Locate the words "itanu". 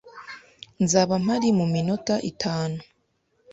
2.31-2.79